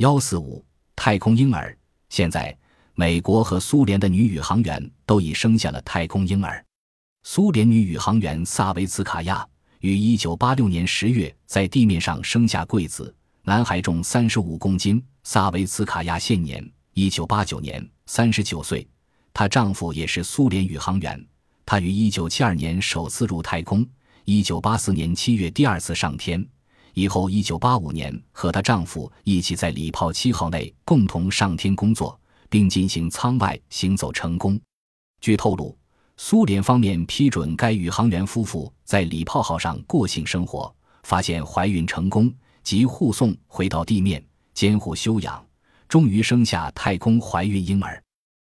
[0.00, 0.64] 幺四五
[0.96, 1.76] 太空婴儿。
[2.08, 2.56] 现在，
[2.94, 6.64] 美国和苏联的女宇航员都已生下了太空婴儿。
[7.22, 9.46] 苏联女宇航员萨维茨卡娅
[9.80, 15.04] 于一九八六年十月在地面上生下贵子，男孩重三十五公斤。
[15.22, 18.88] 萨维茨卡娅现年一九八九年三十九岁，
[19.34, 21.22] 她丈夫也是苏联宇航员。
[21.66, 23.86] 她于一九七二年首次入太空，
[24.24, 26.42] 一九八四年七月第二次上天。
[26.94, 34.60] 以后，一九八五年和她丈夫一起在礼炮七号内共同上天工作，并进行舱外行走成功。
[35.20, 35.76] 据透露，
[36.16, 44.22] 苏联方面批准该宇航员夫妇在礼炮号上过性生活，发现怀孕成功，即护送回到地面
[44.52, 45.44] 监护休养，
[45.88, 48.02] 终于生下太空怀孕婴儿。